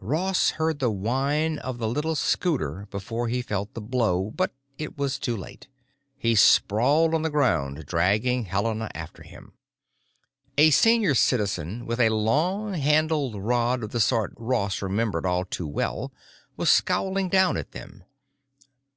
Ross 0.00 0.50
heard 0.58 0.80
the 0.80 0.90
whine 0.90 1.60
of 1.60 1.78
the 1.78 1.86
little 1.86 2.16
scooter 2.16 2.88
before 2.90 3.28
he 3.28 3.40
felt 3.40 3.72
the 3.74 3.80
blow, 3.80 4.32
but 4.34 4.52
it 4.78 4.98
was 4.98 5.16
too 5.16 5.36
late. 5.36 5.68
He 6.18 6.34
sprawled 6.34 7.14
on 7.14 7.22
the 7.22 7.30
ground, 7.30 7.86
dragging 7.86 8.46
Helena 8.46 8.90
after 8.96 9.22
him. 9.22 9.52
A 10.58 10.70
Senior 10.70 11.14
Citizen 11.14 11.86
with 11.86 12.00
a 12.00 12.08
long 12.08 12.74
handled 12.74 13.36
rod 13.36 13.84
of 13.84 13.90
the 13.92 14.00
sort 14.00 14.34
Ross 14.36 14.82
remembered 14.82 15.24
all 15.24 15.44
too 15.44 15.68
well 15.68 16.12
was 16.56 16.68
scowling 16.68 17.28
down 17.28 17.56
at 17.56 17.70
them. 17.70 18.02